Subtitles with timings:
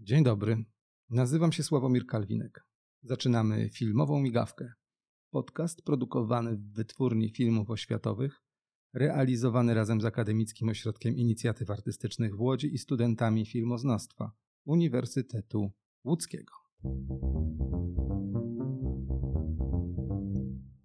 [0.00, 0.64] Dzień dobry.
[1.10, 2.66] Nazywam się Sławomir Kalwinek.
[3.02, 4.72] Zaczynamy filmową migawkę.
[5.30, 8.42] Podcast produkowany w wytwórni filmów oświatowych,
[8.94, 14.32] realizowany razem z Akademickim Ośrodkiem Inicjatyw Artystycznych w Łodzi i studentami filmoznawstwa
[14.64, 15.70] Uniwersytetu
[16.04, 16.52] Łódzkiego.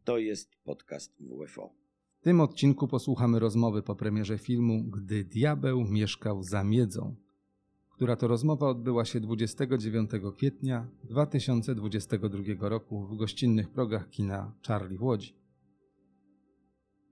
[0.03, 1.73] To jest podcast WFO.
[2.19, 7.15] W tym odcinku posłuchamy rozmowy po premierze filmu Gdy diabeł mieszkał za miedzą,
[8.03, 15.03] która to rozmowa odbyła się 29 kwietnia 2022 roku w gościnnych progach kina Charlie w
[15.03, 15.35] Łodzi.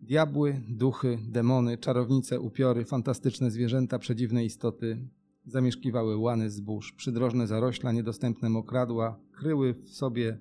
[0.02, 5.08] Diabły, duchy, demony, czarownice, upiory, fantastyczne zwierzęta, przedziwne istoty
[5.46, 10.38] zamieszkiwały łany zbóż, przydrożne zarośla, niedostępne mokradła, kryły w sobie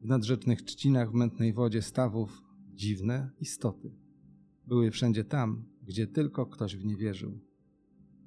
[0.00, 2.42] w nadrzecznych trzcinach w mętnej wodzie stawów
[2.74, 3.94] dziwne istoty.
[4.66, 7.47] Były wszędzie tam, gdzie tylko ktoś w nie wierzył.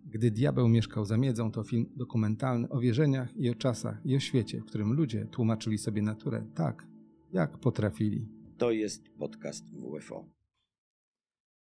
[0.05, 4.19] Gdy diabeł mieszkał za miedzą, to film dokumentalny o wierzeniach i o czasach i o
[4.19, 6.87] świecie, w którym ludzie tłumaczyli sobie naturę tak,
[7.31, 8.27] jak potrafili.
[8.57, 10.25] To jest podcast WFO.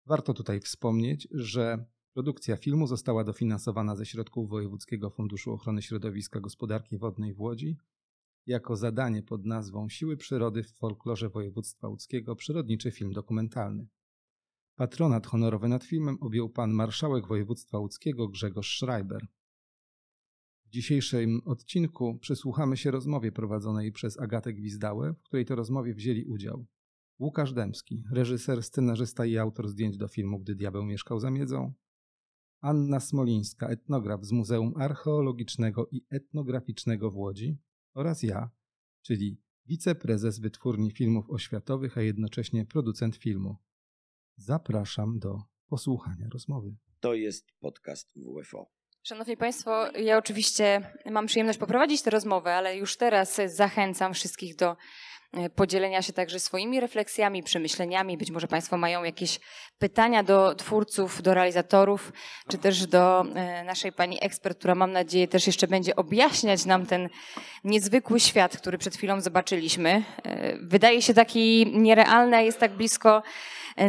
[0.05, 6.97] Warto tutaj wspomnieć, że produkcja filmu została dofinansowana ze środków Wojewódzkiego Funduszu Ochrony Środowiska Gospodarki
[6.97, 7.77] Wodnej w Łodzi
[8.45, 13.87] jako zadanie pod nazwą Siły Przyrody w folklorze województwa łódzkiego przyrodniczy film dokumentalny.
[14.75, 19.27] Patronat honorowy nad filmem objął pan marszałek województwa łódzkiego Grzegorz Schreiber.
[20.65, 26.25] W dzisiejszym odcinku przysłuchamy się rozmowie prowadzonej przez Agatę Gwizdałę, w której to rozmowie wzięli
[26.25, 26.65] udział
[27.19, 31.73] Łukasz Dębski, reżyser, scenarzysta i autor zdjęć do filmu Gdy diabeł mieszkał za miedzą,
[32.61, 37.57] Anna Smolińska, etnograf z Muzeum Archeologicznego i Etnograficznego w Łodzi
[37.93, 38.49] oraz ja,
[39.01, 43.57] czyli wiceprezes Wytwórni Filmów Oświatowych, a jednocześnie producent filmu.
[44.37, 46.75] Zapraszam do posłuchania rozmowy.
[46.99, 48.69] To jest podcast WFO.
[49.03, 54.75] Szanowni Państwo, ja oczywiście mam przyjemność poprowadzić tę rozmowę, ale już teraz zachęcam wszystkich do
[55.55, 58.17] podzielenia się także swoimi refleksjami, przemyśleniami.
[58.17, 59.39] Być może Państwo mają jakieś
[59.79, 62.13] pytania do twórców, do realizatorów,
[62.49, 66.85] czy też do e, naszej pani ekspert, która mam nadzieję też jeszcze będzie objaśniać nam
[66.85, 67.09] ten
[67.63, 70.03] niezwykły świat, który przed chwilą zobaczyliśmy.
[70.23, 73.23] E, wydaje się taki nierealny, a jest tak blisko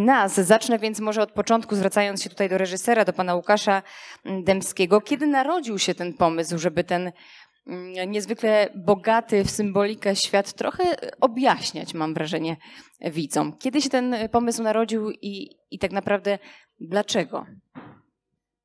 [0.00, 0.34] nas.
[0.34, 3.82] Zacznę więc może od początku, zwracając się tutaj do reżysera, do pana Łukasza
[4.24, 5.00] Dębskiego.
[5.00, 7.12] Kiedy narodził się ten pomysł, żeby ten mm,
[8.06, 10.84] niezwykle bogaty w symbolikę świat trochę
[11.20, 12.56] objaśniać, mam wrażenie,
[13.12, 13.58] widzom.
[13.58, 16.38] Kiedy się ten pomysł narodził i, i tak naprawdę
[16.80, 17.46] dlaczego?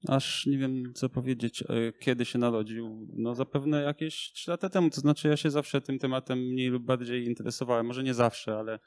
[0.07, 1.65] Aż nie wiem, co powiedzieć, e,
[1.99, 3.07] kiedy się narodził.
[3.13, 4.89] No zapewne jakieś 3 lata temu.
[4.89, 7.85] To znaczy, ja się zawsze tym tematem mniej lub bardziej interesowałem.
[7.85, 8.79] Może nie zawsze, ale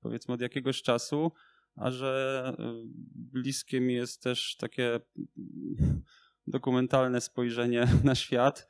[0.00, 1.32] powiedzmy od jakiegoś czasu
[1.76, 2.52] a że
[3.14, 5.00] bliskie mi jest też takie
[6.46, 8.68] dokumentalne spojrzenie na świat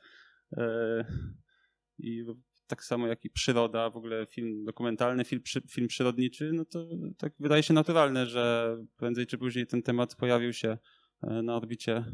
[1.97, 2.25] i
[2.67, 7.33] tak samo jak i przyroda, w ogóle film dokumentalny, film, film przyrodniczy, no to tak
[7.39, 10.77] wydaje się naturalne, że prędzej czy później ten temat pojawił się
[11.23, 12.05] y, na orbicie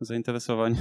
[0.00, 0.76] zainteresowań.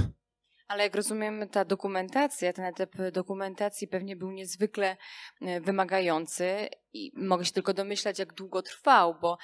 [0.71, 4.97] Ale jak rozumiem, ta dokumentacja, ten etap dokumentacji pewnie był niezwykle
[5.41, 9.37] e, wymagający i mogę się tylko domyślać, jak długo trwał, bo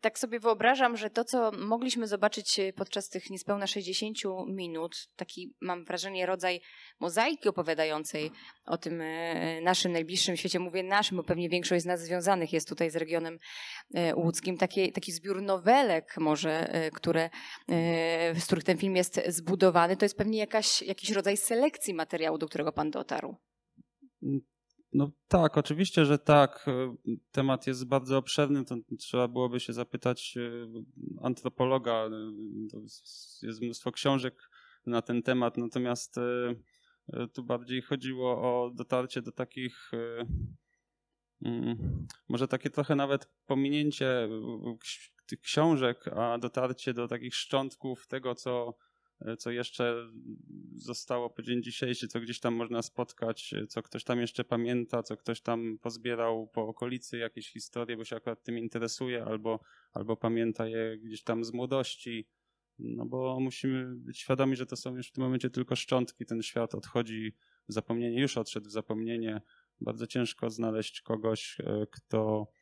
[0.00, 5.54] tak sobie wyobrażam, że to, co mogliśmy zobaczyć e, podczas tych niespełna 60 minut, taki
[5.60, 6.60] mam wrażenie rodzaj
[7.00, 8.30] mozaiki opowiadającej
[8.66, 12.68] o tym e, naszym najbliższym świecie, mówię naszym, bo pewnie większość z nas związanych jest
[12.68, 13.38] tutaj z regionem
[13.94, 17.30] e, łódzkim, taki, taki zbiór nowelek może, które,
[18.38, 22.46] z których ten film jest zbudowany, to jest pewnie jakaś, jakiś rodzaj selekcji materiału, do
[22.46, 23.36] którego pan dotarł.
[24.92, 26.66] No tak, oczywiście, że tak.
[27.30, 30.66] Temat jest bardzo obszerny, to trzeba byłoby się zapytać e,
[31.22, 32.08] antropologa.
[33.42, 34.50] Jest mnóstwo książek
[34.86, 36.54] na ten temat, natomiast e,
[37.12, 39.90] e, tu bardziej chodziło o dotarcie do takich,
[41.44, 44.28] mm, może takie trochę nawet pominięcie
[45.26, 48.87] tych książek, a dotarcie do takich szczątków tego, co E,
[49.38, 50.10] co jeszcze
[50.76, 55.02] zostało po dzień dzisiejszy, co gdzieś tam można spotkać, e, co ktoś tam jeszcze pamięta,
[55.02, 59.60] co ktoś tam pozbierał po okolicy, jakieś historie, bo się akurat tym interesuje, albo,
[59.92, 62.28] albo pamięta je gdzieś tam z młodości.
[62.78, 66.26] No bo musimy być świadomi, że to są już w tym momencie tylko szczątki.
[66.26, 67.36] Ten świat odchodzi
[67.68, 69.40] w zapomnienie, już odszedł w zapomnienie.
[69.80, 72.57] Bardzo ciężko znaleźć kogoś, e, kto E,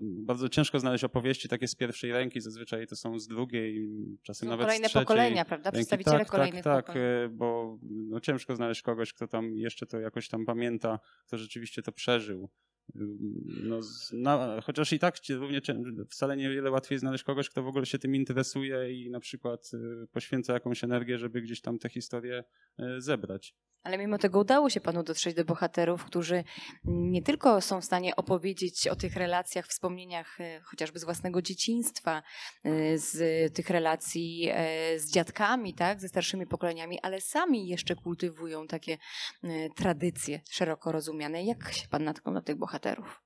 [0.00, 3.88] bardzo ciężko znaleźć opowieści takie z pierwszej ręki, zazwyczaj to są z drugiej,
[4.22, 5.06] czasem nawet kolejne z trzeciej.
[5.06, 5.72] pokolenia, prawda?
[5.72, 7.22] Przedstawiciele tak, kolejnych tak, pokoleń.
[7.22, 11.82] Tak, bo no, ciężko znaleźć kogoś, kto tam jeszcze to jakoś tam pamięta, kto rzeczywiście
[11.82, 12.50] to przeżył.
[13.62, 13.80] no,
[14.12, 15.60] na, chociaż i tak równie
[16.10, 19.70] wcale niewiele łatwiej znaleźć kogoś, kto w ogóle się tym interesuje i na przykład
[20.12, 22.44] poświęca jakąś energię, żeby gdzieś tam te historie
[22.80, 23.54] y, zebrać.
[23.86, 26.44] Ale mimo tego udało się panu dotrzeć do bohaterów, którzy
[26.84, 32.22] nie tylko są w stanie opowiedzieć o tych relacjach, wspomnieniach y, chociażby z własnego dzieciństwa,
[32.94, 34.50] z tych relacji
[34.96, 38.98] z dziadkami, tak, ze starszymi pokoleniami, ale sami jeszcze kultywują takie
[39.76, 41.44] tradycje szeroko rozumiane.
[41.44, 43.22] Jak się pan natknął na tych bohaterów?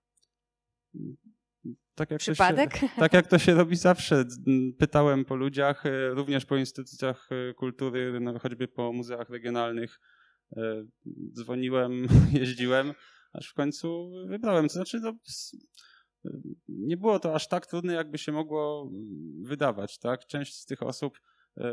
[1.94, 2.76] Tak jak Przypadek?
[2.76, 4.24] Się, tak jak to się robi zawsze.
[4.78, 10.00] Pytałem po ludziach, e, również po instytucjach e, kultury, no, choćby po muzeach regionalnych.
[10.56, 10.84] E,
[11.32, 12.06] dzwoniłem,
[12.40, 12.94] jeździłem,
[13.32, 14.68] aż w końcu wybrałem.
[14.68, 15.12] To znaczy, no,
[16.68, 18.90] nie było to aż tak trudne, jakby się mogło
[19.42, 19.98] wydawać.
[19.98, 20.26] Tak?
[20.26, 21.18] Część z tych osób
[21.56, 21.72] E,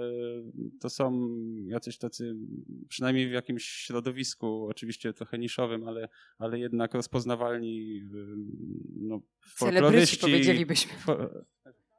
[0.82, 1.30] to są
[1.66, 2.36] jacyś tacy,
[2.90, 8.02] przynajmniej w jakimś środowisku, oczywiście trochę niszowym, ale, ale jednak rozpoznawalni
[8.96, 10.18] no, folkloryści.
[10.18, 10.94] powiedzielibyśmy.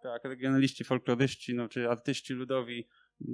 [0.03, 2.87] tak, regionaliści, folkloryści, no, czy artyści ludowi.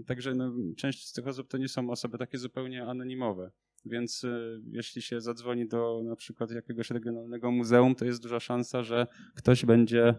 [0.07, 3.51] Także no, część z tych osób to nie są osoby takie zupełnie anonimowe.
[3.87, 8.83] Więc y, jeśli się zadzwoni do na przykład jakiegoś regionalnego muzeum, to jest duża szansa,
[8.83, 10.15] że ktoś będzie,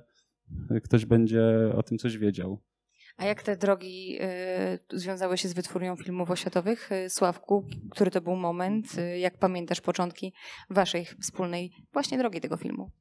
[0.84, 1.44] ktoś będzie
[1.76, 2.62] o tym coś wiedział.
[3.18, 4.18] A jak te drogi
[4.94, 6.92] y, związały się z wytwórnią filmów oświatowych?
[6.92, 8.98] Y, Sławku, który to był moment?
[8.98, 10.34] Y, jak pamiętasz początki
[10.70, 12.92] waszej wspólnej właśnie drogi tego filmu?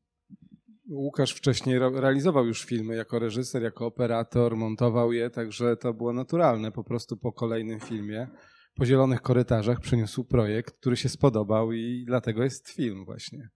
[0.91, 6.73] Łukasz wcześniej realizował już filmy jako reżyser, jako operator, montował je, także to było naturalne.
[6.73, 8.29] Po prostu po kolejnym filmie,
[8.75, 13.49] po zielonych korytarzach przyniósł projekt, który się spodobał i dlatego jest film właśnie.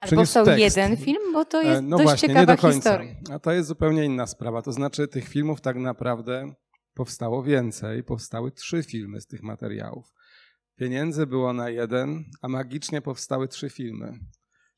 [0.00, 0.60] Ale powstał tekst.
[0.60, 2.98] jeden film, bo to jest no dość właśnie, ciekawa nie do końca.
[2.98, 3.36] historia.
[3.36, 4.62] A to jest zupełnie inna sprawa.
[4.62, 6.54] To znaczy tych filmów tak naprawdę
[6.94, 8.04] powstało więcej.
[8.04, 10.12] Powstały trzy filmy z tych materiałów.
[10.76, 14.18] Pieniędzy było na jeden, a magicznie powstały trzy filmy.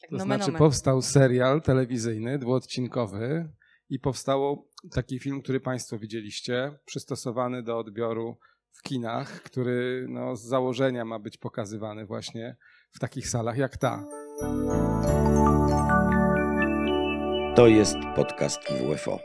[0.00, 3.52] Tak, to znaczy powstał serial telewizyjny, dwuodcinkowy
[3.88, 8.38] i powstało taki film, który Państwo widzieliście, przystosowany do odbioru
[8.78, 12.56] w kinach, który no, z założenia ma być pokazywany właśnie
[12.92, 14.04] w takich salach jak ta.
[17.56, 19.20] To jest podcast WFO.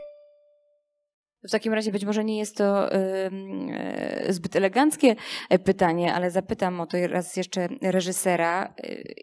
[1.44, 3.30] W takim razie być może nie jest to y,
[4.28, 5.16] zbyt eleganckie
[5.50, 8.74] e, pytanie, ale zapytam o to raz jeszcze reżysera.
[8.84, 9.14] Y,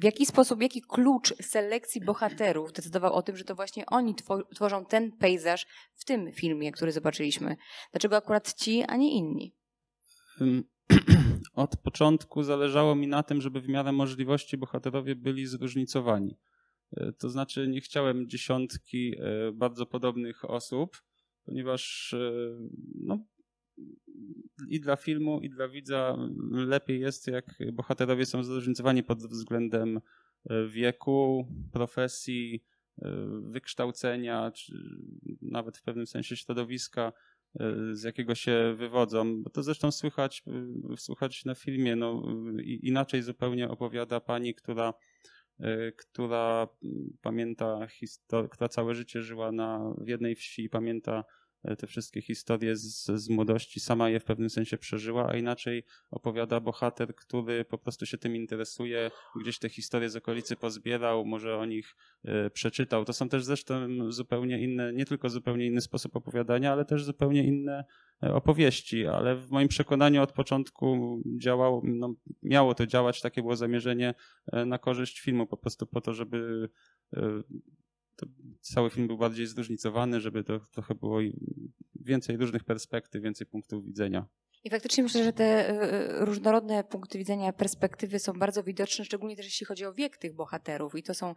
[0.00, 4.14] w jaki sposób, jaki klucz selekcji bohaterów decydował o tym, że to właśnie oni
[4.54, 7.56] tworzą ten pejzaż w tym filmie, który zobaczyliśmy?
[7.92, 9.54] Dlaczego akurat ci, a nie inni?
[11.54, 16.36] Od początku zależało mi na tym, żeby w miarę możliwości bohaterowie byli zróżnicowani.
[16.96, 21.02] E, to znaczy, nie chciałem dziesiątki e, bardzo podobnych osób,
[21.44, 22.32] ponieważ e,
[22.94, 23.18] no,
[24.68, 26.16] i dla filmu, i dla widza
[26.50, 30.00] lepiej jest, jak bohaterowie są zróżnicowani pod względem
[30.68, 32.64] wieku, profesji,
[33.42, 34.72] wykształcenia, czy
[35.42, 37.12] nawet w pewnym sensie środowiska,
[37.92, 39.42] z jakiego się wywodzą.
[39.42, 40.42] Bo to zresztą słychać,
[40.96, 41.96] słychać na filmie.
[41.96, 42.22] No,
[42.64, 44.94] inaczej zupełnie opowiada pani, która
[45.60, 46.68] Y, która
[47.22, 47.86] pamięta
[48.50, 51.24] która całe życie żyła na, w jednej wsi i pamięta
[51.78, 56.60] te wszystkie historie z, z młodości, sama je w pewnym sensie przeżyła, a inaczej opowiada
[56.60, 61.64] bohater, który po prostu się tym interesuje, gdzieś te historie z okolicy pozbierał, może o
[61.64, 63.04] nich y, przeczytał.
[63.04, 67.44] To są też zresztą zupełnie inne, nie tylko zupełnie inny sposób opowiadania, ale też zupełnie
[67.44, 67.84] inne
[68.22, 73.56] E, opowieści, ale w moim przekonaniu od początku działało, no, miało to działać, takie było
[73.56, 74.14] zamierzenie
[74.52, 76.68] e, na korzyść filmu, po prostu po to, żeby
[77.16, 77.20] e,
[78.60, 81.18] cały film był bardziej zróżnicowany, żeby to trochę było
[81.94, 84.26] więcej różnych perspektyw, więcej punktów widzenia.
[84.64, 89.36] I faktycznie myślę, że te y, y, różnorodne punkty widzenia, perspektywy są bardzo widoczne, szczególnie
[89.36, 90.94] też jeśli chodzi o wiek tych bohaterów.
[90.94, 91.34] I to są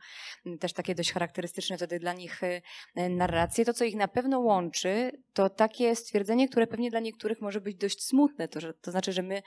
[0.60, 2.62] też takie dość charakterystyczne wtedy dla nich y,
[3.10, 3.65] narracje.
[3.65, 7.77] To, co ich na pewno łączy, to takie stwierdzenie, które pewnie dla niektórych może być
[7.77, 8.48] dość smutne.
[8.48, 9.41] To, że, to znaczy, że my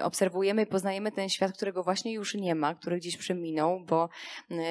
[0.00, 4.08] obserwujemy i poznajemy ten świat, którego właśnie już nie ma, który gdzieś przeminął, bo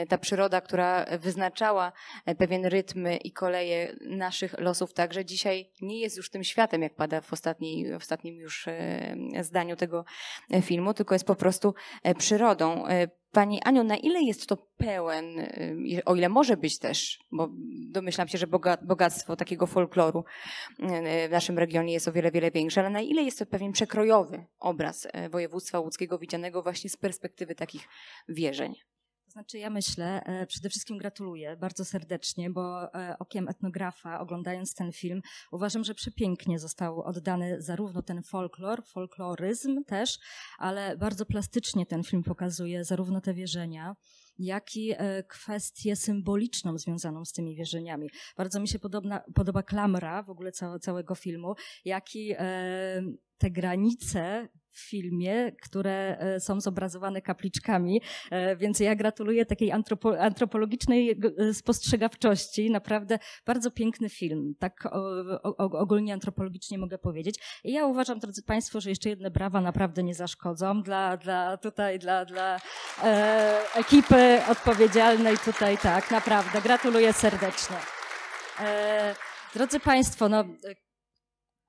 [0.10, 1.92] ta przyroda, która wyznaczała
[2.38, 7.22] pewien rytm i koleje naszych losów także dzisiaj nie jest już tym światem, jak pada
[7.22, 10.06] w, ostatniej, w ostatnim już e, zdaniu tego
[10.52, 11.74] e, filmu, tylko jest po prostu
[12.04, 12.86] e, przyrodą.
[13.32, 15.26] Pani Aniu, na ile jest to pełen,
[16.06, 17.50] o ile może być też, bo
[17.92, 18.48] domyślam się, że
[18.82, 20.24] bogactwo takiego folkloru
[21.28, 24.46] w naszym regionie jest o wiele, wiele większe, ale na ile jest to pewien przekrojowy
[24.60, 27.88] obraz województwa łódzkiego widzianego właśnie z perspektywy takich
[28.30, 28.76] wierzeń?
[29.40, 34.92] Znaczy, ja myślę, e, przede wszystkim gratuluję bardzo serdecznie, bo e, okiem etnografa, oglądając ten
[34.92, 40.20] film, uważam, że przepięknie został oddany zarówno ten folklor, folkloryzm też,
[40.58, 43.96] ale bardzo plastycznie ten film pokazuje zarówno te wierzenia,
[44.38, 44.96] jak i
[45.28, 48.10] kwestię symboliczną związaną z tymi wierzeniami.
[48.38, 51.56] Bardzo mi się podobna, podoba klamra w ogóle całego filmu,
[51.86, 52.36] jak i
[53.38, 60.20] te granice w filmie, które e, są zobrazowane kapliczkami, e, więc ja gratuluję takiej antropo,
[60.20, 62.72] antropologicznej e, spostrzegawczości.
[62.72, 64.90] Naprawdę bardzo piękny film, tak
[65.58, 67.60] ogólnie antropologicznie mogę powiedzieć.
[67.64, 72.00] I ja uważam, drodzy Państwo, że jeszcze jedne brawa naprawdę nie zaszkodzą dla, dla tutaj,
[72.00, 72.60] dla, dla
[73.04, 76.62] e, ekipy odpowiedzialnej tutaj, tak, naprawdę.
[76.62, 77.78] Gratuluję serdecznie.
[78.60, 79.16] E,
[79.54, 80.44] drodzy Państwo, no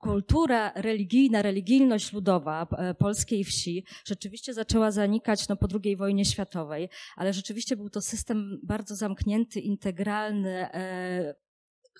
[0.01, 6.89] kultura religijna, religijność ludowa e, polskiej wsi rzeczywiście zaczęła zanikać no, po II wojnie światowej,
[7.15, 11.35] ale rzeczywiście był to system bardzo zamknięty, integralny, e,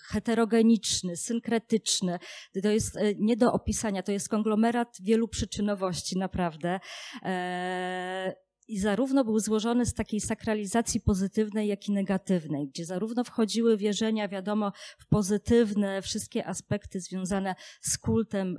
[0.09, 2.19] heterogeniczny, synkretyczny.
[2.63, 6.79] To jest e, nie do opisania, to jest konglomerat wielu przyczynowości, naprawdę.
[8.67, 14.27] I zarówno był złożony z takiej sakralizacji pozytywnej, jak i negatywnej, gdzie zarówno wchodziły wierzenia,
[14.27, 18.57] wiadomo, w pozytywne wszystkie aspekty związane z kultem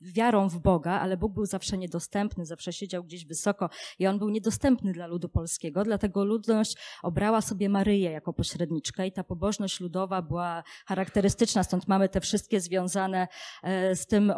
[0.00, 4.30] wiarą w Boga, ale Bóg był zawsze niedostępny, zawsze siedział gdzieś wysoko i on był
[4.30, 10.22] niedostępny dla ludu polskiego, dlatego ludność obrała sobie Maryję jako pośredniczkę i ta pobożność ludowa
[10.22, 13.28] była charakterystyczna, stąd mamy te wszystkie związane
[13.62, 14.32] e, z tym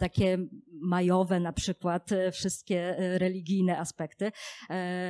[0.00, 0.38] takie
[0.82, 4.32] majowe na przykład, e, wszystkie e, religijne aspekty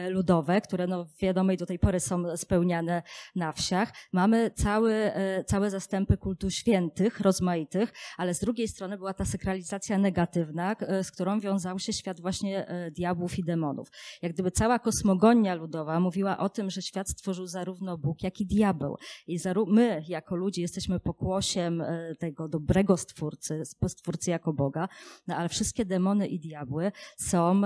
[0.08, 3.02] ludowe, które no wiadomo i do tej pory są spełniane
[3.36, 3.92] na wsiach.
[4.12, 5.12] Mamy całe,
[5.46, 11.04] całe zastępy kultu świętych, rozmaitych, ale z drugiej strony strony była ta sakralizacja negatywna, e,
[11.04, 13.88] z którą wiązał się świat właśnie e, diabłów i demonów.
[14.22, 18.46] Jak gdyby cała kosmogonia ludowa mówiła o tym, że świat stworzył zarówno Bóg, jak i
[18.46, 18.96] diabeł.
[19.26, 24.88] I my, jako ludzie, jesteśmy pokłosiem e, tego dobrego stwórcy, stwórcy jako Boga,
[25.26, 27.62] no, ale wszystkie demony i diabły są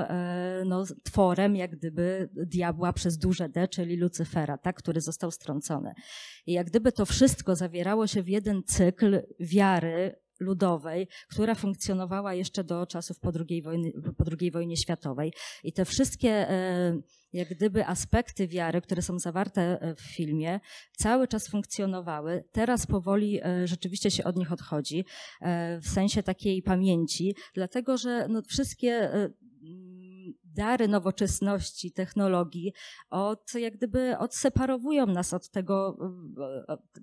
[0.64, 5.94] no, tworem, jak gdyby diabła przez duże D, czyli Lucyfera, tak, który został strącony.
[6.46, 12.64] I jak gdyby to wszystko zawierało się w jeden cykl wiary, ludowej, która funkcjonowała jeszcze
[12.64, 15.32] do czasów po II, wojny, po II wojnie światowej.
[15.64, 17.00] I te wszystkie e,
[17.32, 20.60] jak gdyby aspekty wiary, które są zawarte e, w filmie,
[20.96, 22.44] cały czas funkcjonowały.
[22.52, 25.04] Teraz powoli e, rzeczywiście się od nich odchodzi,
[25.82, 29.10] w sensie takiej pamięci, dlatego że no, wszystkie
[30.54, 32.72] dary nowoczesności, technologii,
[33.10, 35.98] od, jak gdyby odseparowują nas od tego,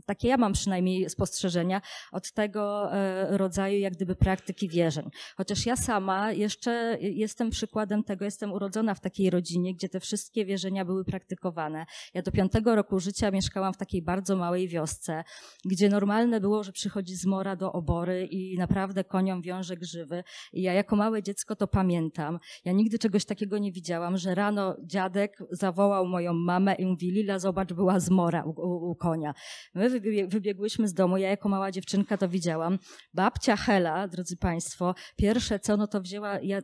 [0.05, 1.81] takie ja mam przynajmniej spostrzeżenia,
[2.12, 5.10] od tego e, rodzaju jak gdyby praktyki wierzeń.
[5.38, 10.46] Chociaż ja sama jeszcze jestem przykładem tego, jestem urodzona w takiej rodzinie, gdzie te wszystkie
[10.46, 11.86] wierzenia były praktykowane.
[12.13, 15.24] Ja do piątego roku życia mieszkałam w takiej bardzo małej wiosce,
[15.65, 20.24] gdzie normalne było, że przychodzi zmora do obory i naprawdę koniom wiąże grzywy.
[20.53, 22.39] I ja jako małe dziecko to pamiętam.
[22.65, 27.12] Ja nigdy czegoś takiego takiego nie widziałam, że rano dziadek zawołał moją mamę i mówi,
[27.12, 29.33] Lila, zobacz, była zmora u, u, u konia.
[29.74, 29.89] My
[30.27, 32.79] wybiegłyśmy z domu, ja jako mała dziewczynka to widziałam.
[33.13, 36.60] Babcia Hela, drodzy Państwo, pierwsze co, no to wzięła, ja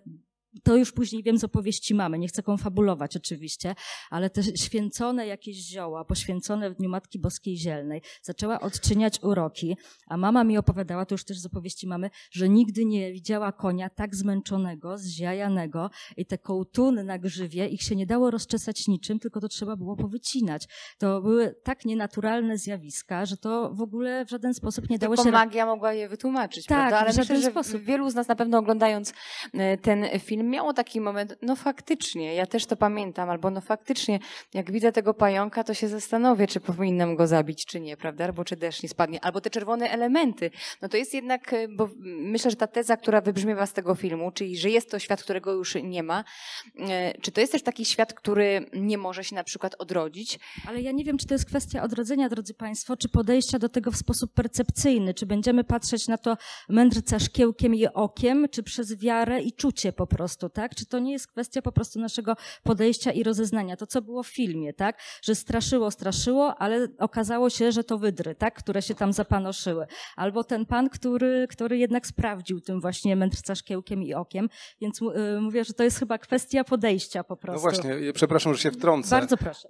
[0.64, 3.76] to już później wiem z opowieści mamy, nie chcę konfabulować oczywiście,
[4.10, 10.18] ale te święcone jakieś zioła, poświęcone w Dniu Matki Boskiej Zielnej, zaczęła odczyniać uroki, a
[10.18, 14.16] mama mi opowiadała, to już też z opowieści mamy, że nigdy nie widziała konia tak
[14.16, 19.48] zmęczonego, zziajanego i te kołtuny na grzywie, ich się nie dało rozczesać niczym, tylko to
[19.48, 20.68] trzeba było powycinać.
[20.98, 25.30] To były tak nienaturalne zjawiska, że to w ogóle w żaden sposób nie dało tylko
[25.30, 25.32] się...
[25.32, 27.00] magia mogła je wytłumaczyć, tak, prawda?
[27.00, 27.82] Ale w żaden myślę, sposób.
[27.82, 29.14] wielu z nas na pewno oglądając
[29.54, 34.20] e, ten film miało taki moment, no faktycznie, ja też to pamiętam, albo no faktycznie,
[34.54, 38.26] jak widzę tego pająka, to się zastanowię, czy powinnam go zabić, czy nie, prawda?
[38.26, 40.52] Albo czy deszcz nie spadnie, albo te czerwone elementy.
[40.82, 44.32] No to jest jednak, e, bo myślę, że ta teza, która wybrzmiewa z tego filmu,
[44.32, 46.24] czyli że jest to świat, którego już nie ma,
[46.80, 50.40] e, czy to jest też taki świat, który nie może się na przykład odrodzić?
[50.68, 53.92] Ale ja nie wiem, czy to jest kwestia odrodzenia, drodzy Państwo, czy podejścia do tego
[53.92, 56.38] w sposób percepcyjny, czy będziemy patrzeć na to
[56.70, 60.76] mędrca szkiełkiem i okiem, czy przez wiarę i czucie po prostu, tak?
[60.76, 63.78] Czy to nie jest kwestia po prostu naszego podejścia i rozeznania?
[63.78, 65.00] To, co było w filmie, tak?
[65.22, 68.54] Że straszyło, straszyło, ale okazało się, że to wydry, tak?
[68.54, 69.88] Które się tam zapanoszyły.
[70.16, 74.50] Albo ten pan, który, który jednak sprawdził tym właśnie mędrca szkiełkiem i okiem.
[74.82, 77.68] Więc yy, mówię, że to jest chyba kwestia podejścia po prostu.
[77.68, 79.10] No właśnie, przepraszam, że się wtrącę.
[79.10, 79.70] Bardzo proszę.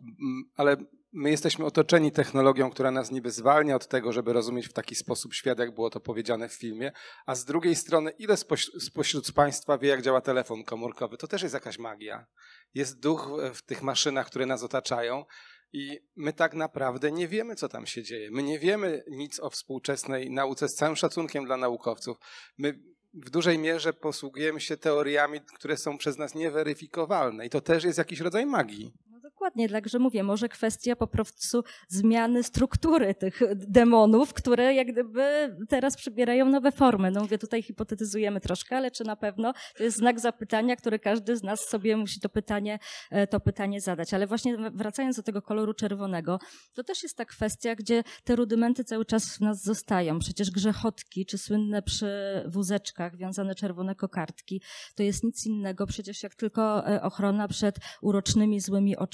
[0.56, 0.78] Ale
[1.18, 5.34] my jesteśmy otoczeni technologią, która nas niby zwalnia od tego, żeby rozumieć w taki sposób
[5.34, 6.92] świat, jak było to powiedziane w filmie,
[7.26, 8.36] a z drugiej strony, ile
[8.80, 11.18] spośród Państwa wie, jak działa telefon komórkowy?
[11.18, 12.26] To też jest jakaś magia.
[12.74, 15.26] Jest duch w tych maszynach, które nas otaczają.
[15.74, 18.32] I my tak naprawdę nie wiemy, co tam się dzieje.
[18.32, 22.18] My nie wiemy nic o współczesnej nauce, z całym szacunkiem dla naukowców.
[22.58, 22.80] My
[23.14, 27.98] w dużej mierze posługujemy się teoriami, które są przez nas nieweryfikowalne i to też jest
[27.98, 28.94] jakiś rodzaj magii.
[29.18, 35.56] No dokładnie, także mówię, może kwestia po prostu zmiany struktury tych demonów, które jak gdyby
[35.70, 37.12] teraz przybierają nowe formy.
[37.12, 41.38] No mówię, tutaj hipotetyzujemy troszkę, ale czy na pewno to jest znak zapytania, który każdy
[41.38, 42.80] z nas sobie musi to pytanie,
[43.12, 44.14] e, to pytanie zadać.
[44.14, 46.40] Ale właśnie wracając do tego koloru czerwonego,
[46.74, 50.20] to też jest ta kwestia, gdzie te rudymenty cały czas w nas zostają.
[50.20, 54.62] Przecież grzechotki, czy słynne przy wózeczkach wiązane czerwone kokardki,
[54.96, 59.07] to jest nic innego przecież jak tylko e, ochrona przed urocznymi złymi oczami,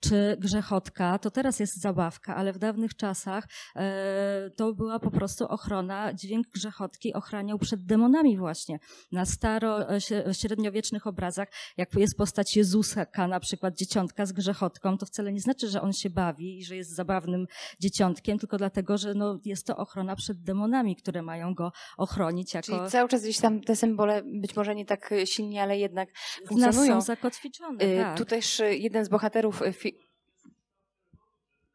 [0.00, 5.46] czy grzechotka, to teraz jest zabawka, ale w dawnych czasach e, to była po prostu
[5.46, 8.78] ochrona, dźwięk grzechotki ochraniał przed demonami właśnie.
[9.12, 10.00] Na staro, e,
[10.34, 15.68] średniowiecznych obrazach, jak jest postać Jezusa, na przykład dzieciątka z grzechotką, to wcale nie znaczy,
[15.68, 17.46] że on się bawi i że jest zabawnym
[17.80, 22.66] dzieciątkiem, tylko dlatego, że no, jest to ochrona przed demonami, które mają go ochronić jako...
[22.66, 26.40] Czyli cały czas gdzieś tam te symbole, być może nie tak silnie, ale jednak w
[26.40, 26.94] nas funkcjonują.
[26.94, 28.18] są zakotwiczone, Y, tak.
[28.18, 29.98] Tu też jeden z bohaterów y, fi-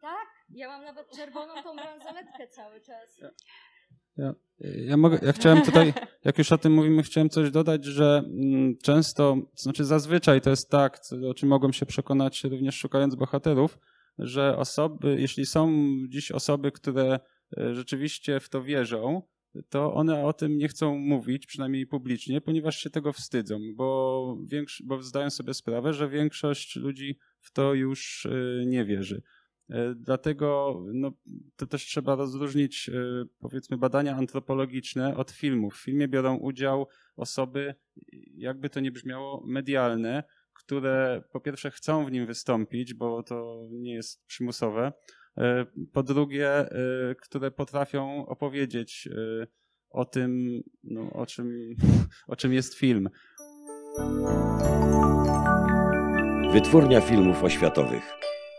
[0.02, 0.28] Tak?
[0.50, 3.20] Ja mam nawet czerwoną tą bransoletkę cały czas.
[4.18, 5.94] Ja, ja, mogę, ja chciałem tutaj,
[6.25, 10.50] jak już o tym mówimy, chciałem coś dodać, że mm, często, to znaczy zazwyczaj to
[10.50, 13.80] jest tak, co, o czym mogłem się przekonać również szukając bohaterów,
[14.20, 17.20] że osoby, jeśli są dziś osoby, które
[17.58, 19.22] e, rzeczywiście w to wierzą,
[19.69, 24.83] to one o tym nie chcą mówić, przynajmniej publicznie, ponieważ się tego wstydzą, bo, większo-
[24.83, 29.22] bo zdają sobie sprawę, że większość ludzi w to już e, nie wierzy.
[29.69, 31.12] E, Dlatego no,
[31.55, 35.75] to też trzeba rozróżnić, e, powiedzmy, badania antropologiczne od filmów.
[35.75, 37.75] W filmie biorą udział osoby,
[38.36, 43.93] jakby to nie brzmiało, medialne, które po pierwsze chcą w nim wystąpić, bo to nie
[43.93, 44.93] jest przymusowe.
[45.38, 46.70] E, Po drugie, e,
[47.22, 49.48] które potrafią opowiedzieć e,
[49.90, 51.75] o tym, no, o, czym,
[52.28, 53.10] o czym jest film.
[56.54, 58.04] Wytwórnia filmów oświatowych.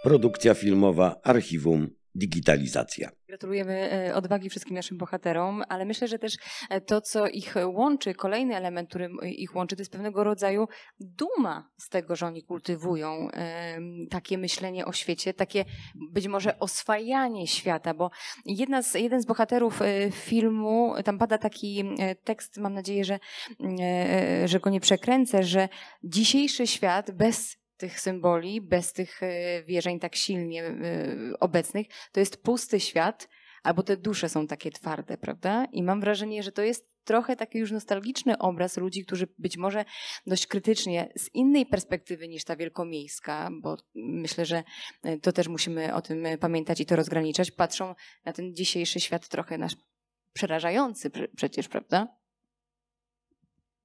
[0.03, 3.11] Produkcja filmowa, archiwum, digitalizacja.
[3.29, 6.37] Gratulujemy e, odwagi wszystkim naszym bohaterom, ale myślę, że też
[6.71, 10.67] e, to, co ich łączy, kolejny element, który ich łączy, to jest pewnego rodzaju
[11.01, 13.29] duma z tego, że oni kultywują
[14.11, 15.65] takie myślenie o świecie, takie
[16.11, 18.11] być może oswajanie świata, bo
[18.47, 21.85] jedna z, jeden z bohaterów e, filmu, tam pada taki
[22.25, 23.19] tekst, mam nadzieję, że,
[24.45, 25.69] że go nie przekręcę, że
[26.05, 30.75] dzisiejszy świat bez tych symboli, bez tych e, wierzeń tak silnie e,
[31.41, 33.29] obecnych, to jest pusty świat,
[33.63, 35.67] albo te dusze są takie twarde, prawda?
[35.73, 39.85] I mam wrażenie, że to jest trochę taki już nostalgiczny obraz ludzi, którzy być może
[40.27, 44.65] dość krytycznie, z innej perspektywy niż ta wielkomiejska, bo myślę, że
[45.03, 49.29] e, to też musimy o tym pamiętać i to rozgraniczać, patrzą na ten dzisiejszy świat
[49.29, 49.77] trochę nasz
[50.33, 52.24] przerażający przecież, prawda?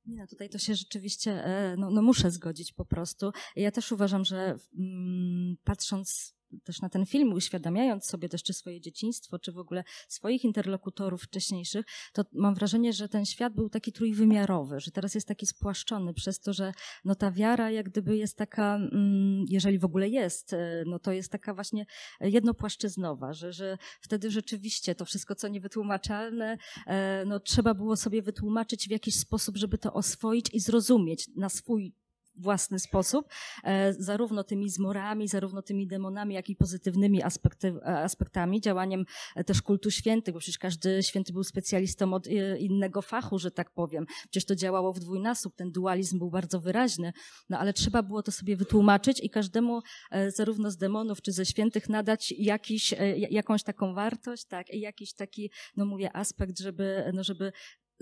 [0.10, 3.32] Nie no, tutaj to się rzeczywiście, e, no, no muszę zgodzić po prostu.
[3.56, 8.82] Ja też uważam, że mm, patrząc też na ten film, uświadamiając sobie też czy swoje
[8.82, 13.92] dzieciństwo, czy w ogóle swoich interlokutorów wcześniejszych, to mam wrażenie, że ten świat był taki
[13.92, 16.72] trójwymiarowy, że teraz jest taki spłaszczony przez to, że
[17.06, 21.12] no ta wiara jak gdyby jest taka, mm, jeżeli w ogóle jest, e, no to
[21.12, 21.86] jest taka właśnie
[22.22, 26.58] jednopłaszczyznowa, że, że wtedy rzeczywiście to wszystko, co niewytłumaczalne,
[26.88, 31.50] e, no trzeba było sobie wytłumaczyć w jakiś sposób, żeby to oswoić i zrozumieć na
[31.50, 31.94] swój
[32.42, 33.28] własny sposób,
[33.64, 39.44] e, zarówno tymi zmorami, zarówno tymi demonami, jak i pozytywnymi aspekty, e, aspektami, działaniem e,
[39.44, 42.28] też kultu świętych, bo przecież każdy święty był specjalistą od
[42.60, 44.06] innego fachu, że tak powiem.
[44.22, 47.14] Przecież to działało w dwójnasób, ten dualizm był bardzo wyraźny,
[47.50, 49.82] no ale trzeba było to sobie wytłumaczyć i każdemu
[50.28, 52.94] zarówno z demonów czy ze świętych nadać jakiś,
[53.30, 57.52] jakąś taką wartość, tak, i jakiś taki, no mówię, aspekt, żeby, no żeby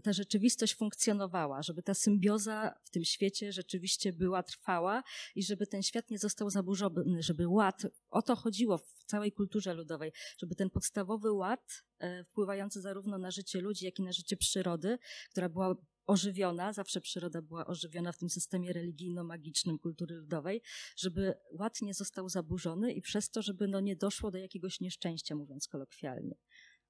[0.03, 5.03] ta rzeczywistość funkcjonowała, żeby ta symbioza w tym świecie rzeczywiście była trwała
[5.35, 9.73] i żeby ten świat nie został zaburzony, żeby ład, o to chodziło w całej kulturze
[9.73, 14.37] ludowej, żeby ten podstawowy ład, e, wpływający zarówno na życie ludzi, jak i na życie
[14.37, 14.97] przyrody,
[15.31, 15.75] która była
[16.07, 20.61] ożywiona, zawsze przyroda była ożywiona w tym systemie religijno-magicznym kultury ludowej,
[20.97, 25.35] żeby ład nie został zaburzony i przez to, żeby no nie doszło do jakiegoś nieszczęścia,
[25.35, 26.35] mówiąc kolokwialnie.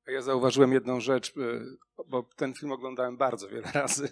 [0.07, 4.09] Ja zauważyłem jedną rzecz, y, bo ten film oglądałem bardzo wiele razy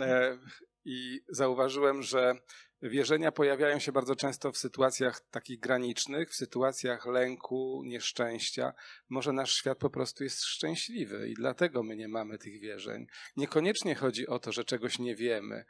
[0.00, 0.38] e,
[0.84, 2.34] i zauważyłem, że
[2.82, 8.72] wierzenia pojawiają się bardzo często w sytuacjach takich granicznych, w sytuacjach lęku, nieszczęścia.
[9.08, 13.06] Może nasz świat po prostu jest szczęśliwy i dlatego my nie mamy tych wierzeń.
[13.36, 15.64] Niekoniecznie chodzi o to, że czegoś nie wiemy.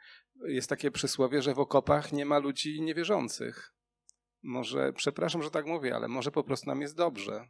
[0.45, 3.73] Jest takie przysłowie, że w okopach nie ma ludzi niewierzących.
[4.43, 7.47] Może, przepraszam, że tak mówię, ale może po prostu nam jest dobrze.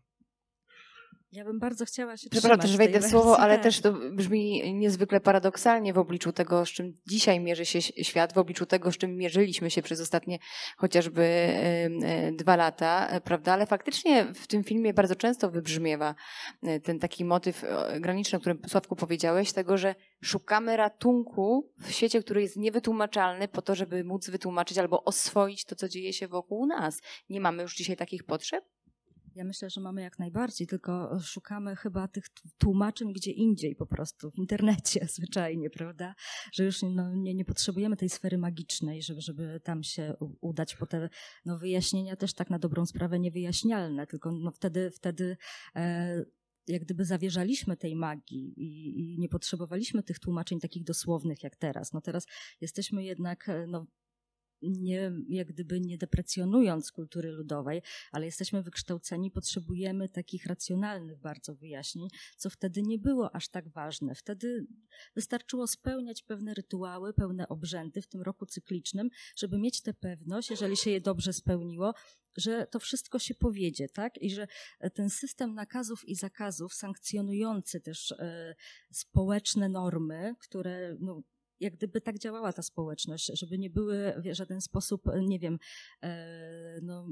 [1.32, 3.64] Ja bym bardzo chciała się Przepraszam, też wejdę w słowo, wersji, ale tak.
[3.64, 8.38] też to brzmi niezwykle paradoksalnie w obliczu tego, z czym dzisiaj mierzy się świat, w
[8.38, 10.40] obliczu tego, z czym mierzyliśmy się przez ostatnie
[10.78, 13.54] chociażby e, dwa lata, e, prawda?
[13.54, 16.16] Ale faktycznie w tym filmie bardzo często wybrzmiewa
[16.64, 17.66] e, ten taki motyw
[18.00, 23.62] graniczny, o którym Sławku powiedziałeś, tego, że szukamy ratunku w świecie, który jest niewytłumaczalny po
[23.62, 27.02] to, żeby móc wytłumaczyć albo oswoić to, co dzieje się wokół nas.
[27.30, 28.66] Nie mamy już dzisiaj takich potrzeb?
[29.40, 32.26] Ja myślę, że mamy jak najbardziej, tylko szukamy chyba tych
[32.58, 36.16] tłumaczeń gdzie indziej po prostu, w internecie zwyczajnie, prawda?
[36.54, 40.86] Że już no, nie, nie potrzebujemy tej sfery magicznej, żeby, żeby tam się udać po
[40.86, 41.10] te
[41.46, 45.38] no, wyjaśnienia też tak na dobrą sprawę niewyjaśnialne, tylko no, wtedy, wtedy
[45.76, 46.26] e,
[46.68, 51.94] jak gdyby zawierzaliśmy tej magii i, i nie potrzebowaliśmy tych tłumaczeń takich dosłownych jak teraz.
[51.94, 52.26] No teraz
[52.62, 53.86] jesteśmy jednak e, no,
[54.62, 62.08] nie, jak gdyby nie deprecjonując kultury ludowej, ale jesteśmy wykształceni, potrzebujemy takich racjonalnych bardzo wyjaśnień,
[62.38, 64.16] co wtedy nie było aż tak ważne.
[64.16, 64.68] Wtedy
[65.16, 70.78] wystarczyło spełniać pewne rytuały, pełne obrzędy w tym roku cyklicznym, żeby mieć tę pewność, jeżeli
[70.78, 71.94] się je dobrze spełniło,
[72.38, 74.18] że to wszystko się powiedzie, tak?
[74.18, 74.48] I że
[74.94, 78.56] ten system nakazów i zakazów sankcjonujący też e,
[78.92, 81.22] społeczne normy, które no,
[81.60, 85.60] jak gdyby tak działała ta społeczność, żeby nie były w żaden sposób, nie wiem,
[86.04, 87.08] e, no,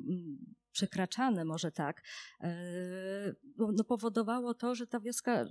[0.77, 2.03] przekraczane może tak,
[2.41, 2.55] e,
[3.57, 5.45] no, no powodowało to, że ta wioska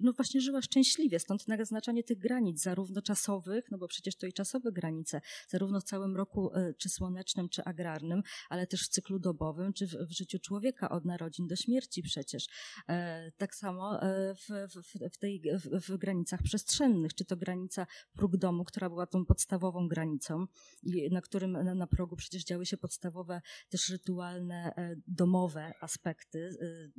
[0.00, 4.32] no właśnie żyła szczęśliwie, stąd naznaczanie tych granic, zarówno czasowych, no bo przecież to i
[4.32, 9.18] czasowe granice, zarówno w całym roku e, czy słonecznym, czy agrarnym, ale też w cyklu
[9.18, 12.48] dobowym, czy w, w życiu człowieka od narodzin do śmierci przecież.
[12.88, 14.00] E, tak samo
[14.34, 15.42] w, w, w, tej,
[15.88, 20.46] w, granicach przestrzennych, czy to granica próg domu, która była tą podstawową granicą,
[21.10, 24.69] na którym na, na progu przecież działy się podstawowe też rytualne
[25.06, 26.90] domowe aspekty, e,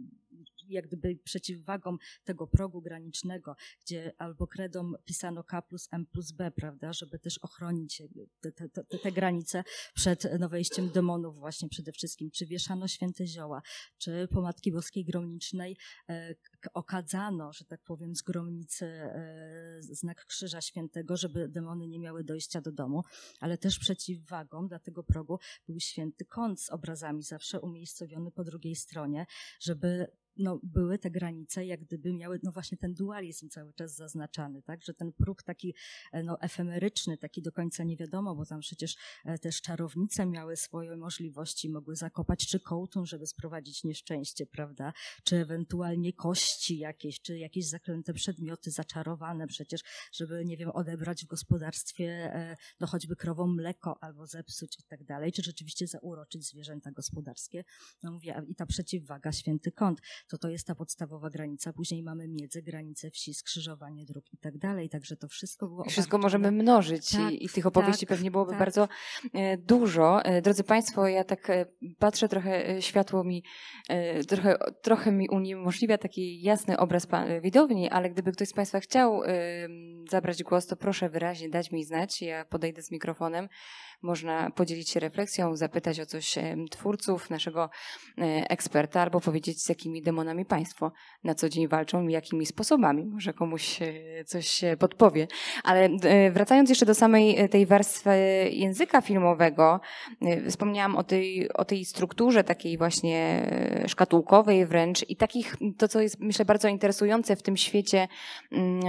[0.71, 3.55] jak gdyby przeciwwagą tego progu granicznego,
[3.86, 8.03] gdzie albo kredą pisano K plus M plus B, prawda, żeby też ochronić
[8.41, 13.27] te, te, te, te granice przed no, wejściem demonów właśnie przede wszystkim, czy wieszano święte
[13.27, 13.62] zioła,
[13.97, 15.77] czy po Matki Boskiej Gromnicznej
[16.10, 16.36] e,
[16.73, 22.62] okadzano, że tak powiem, z gromnicy e, znak Krzyża Świętego, żeby demony nie miały dojścia
[22.62, 23.03] do domu,
[23.39, 28.75] ale też przeciwwagą dla tego progu był święty kąt z obrazami zawsze umiejscowiony po drugiej
[28.75, 29.25] stronie,
[29.60, 30.07] żeby
[30.41, 34.84] no, były te granice, jak gdyby miały no właśnie ten dualizm cały czas zaznaczany, tak,
[34.84, 35.75] że ten próg taki
[36.12, 40.58] e, no, efemeryczny, taki do końca nie wiadomo, bo tam przecież e, też czarownice miały
[40.58, 47.38] swoje możliwości, mogły zakopać czy kołtun, żeby sprowadzić nieszczęście, prawda, czy ewentualnie kości jakieś, czy
[47.38, 49.82] jakieś zaklęte przedmioty zaczarowane przecież,
[50.13, 55.04] żeby, nie wiem, odebrać w gospodarstwie e, no choćby krową mleko albo zepsuć i tak
[55.04, 57.63] dalej, czy rzeczywiście zauroczyć zwierzęta gospodarskie.
[58.04, 61.73] No mówię, i ta przeciwwaga, święty kąt, to to jest ta podstawowa granica.
[61.73, 66.17] Później mamy miedzę, granice wsi, skrzyżowanie dróg i tak dalej, także to wszystko było wszystko
[66.17, 68.59] obarczone- możemy mnożyć Tak, i, i tych opowieści tak, pewnie byłoby tak.
[68.59, 68.87] bardzo
[69.33, 70.25] e, dużo.
[70.25, 71.65] E, Drodzy Państwo, ja tak e,
[71.99, 73.43] patrzę trochę, światło mi
[74.27, 77.07] trochę, trochę mi uniemożliwia taki jasny obraz
[77.41, 79.21] widowni, ale gdyby ktoś z Państwa chciał
[80.09, 82.21] zabrać głos, to proszę wyraźnie dać mi znać.
[82.21, 83.49] Ja podejdę z mikrofonem.
[84.01, 86.35] Można podzielić się refleksją, zapytać o coś
[86.71, 87.69] twórców, naszego
[88.49, 90.91] eksperta, albo powiedzieć, z jakimi demonami Państwo
[91.24, 93.06] na co dzień walczą i jakimi sposobami.
[93.06, 93.93] Może komuś e,
[94.26, 95.28] coś się podpowie.
[95.63, 98.10] Ale e, wracając jeszcze do samej e, tej warstwy
[98.52, 99.80] języka filmowego,
[100.50, 103.47] wspomniałam o tej, o tej strukturze takiej właśnie
[103.88, 108.08] szkatułkowej wręcz i takich, to co jest myślę bardzo interesujące w tym świecie
[108.52, 108.82] mm,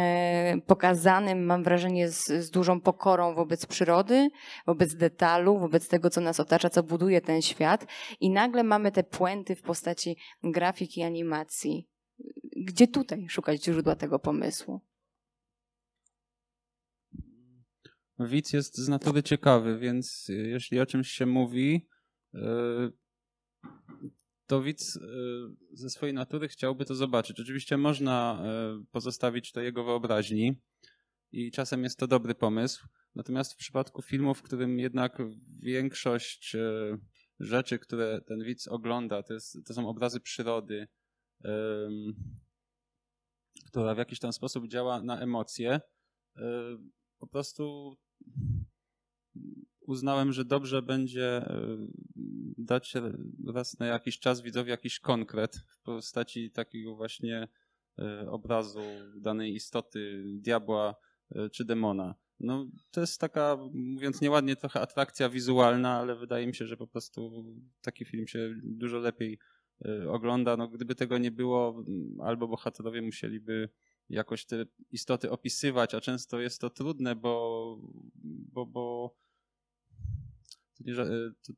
[0.62, 4.28] pokazanym, mam wrażenie, z, z dużą pokorą wobec przyrody,
[4.66, 7.86] wobec detalu, wobec tego, co nas otacza, co buduje ten świat
[8.20, 11.88] i nagle mamy te puenty w postaci grafiki, animacji.
[12.56, 14.80] Gdzie tutaj szukać źródła tego pomysłu?
[18.18, 21.88] Widz jest z natury ciekawy, więc jeśli o czymś się mówi,
[22.34, 22.38] y,
[24.46, 25.00] to widz y,
[25.72, 27.40] ze swojej natury chciałby to zobaczyć.
[27.40, 28.44] Oczywiście można
[28.82, 30.60] y, pozostawić to jego wyobraźni
[31.32, 32.86] i czasem jest to dobry pomysł.
[33.14, 35.18] Natomiast w przypadku filmu, w którym jednak
[35.58, 36.56] większość
[37.40, 40.88] rzeczy, które ten widz ogląda, to, jest, to są obrazy przyrody,
[43.66, 45.80] która w jakiś tam sposób działa na emocje,
[47.18, 47.96] po prostu
[49.86, 51.76] uznałem, że dobrze będzie y,
[52.58, 52.94] dać
[53.54, 57.48] raz na jakiś czas widzowi jakiś konkret w postaci takiego właśnie
[57.98, 58.82] y, obrazu
[59.16, 60.94] danej istoty, diabła
[61.36, 62.14] y, czy demona.
[62.40, 66.86] No, to jest taka, mówiąc nieładnie, trochę atrakcja wizualna, ale wydaje mi się, że po
[66.86, 67.44] prostu
[67.80, 69.38] taki film się dużo lepiej
[70.08, 70.56] ogląda.
[70.56, 73.68] No, gdyby tego nie było, mm, albo bohaterowie musieliby
[74.08, 77.78] jakoś te istoty opisywać, a często jest to trudne, bo,
[78.52, 79.16] bo, bo
[80.74, 81.52] to nie, y, to,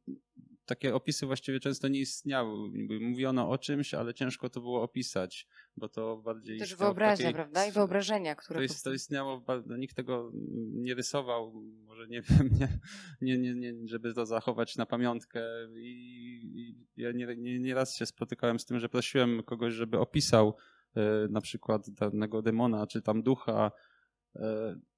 [0.67, 2.71] takie opisy właściwie często nie istniały.
[3.01, 5.47] Mówiono o czymś, ale ciężko to było opisać,
[5.77, 7.67] bo to bardziej Też wyobraźnia, takiej- prawda?
[7.67, 10.31] I wyobrażenia, które to, jest, to istniało, no, nikt tego
[10.73, 11.53] nie rysował,
[11.87, 15.43] może nie wiem, nie, nie, nie, nie, żeby to zachować na pamiątkę.
[15.77, 19.99] I, i ja nie, nie, nie raz się spotykałem z tym, że prosiłem kogoś, żeby
[19.99, 20.57] opisał
[20.97, 23.73] e, na przykład danego demona, czy tam ducha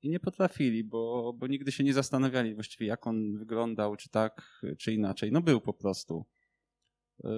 [0.03, 4.63] i nie potrafili, bo, bo nigdy się nie zastanawiali właściwie, jak on wyglądał, czy tak,
[4.79, 5.33] czy inaczej.
[5.33, 6.27] No był po prostu.
[7.25, 7.29] E,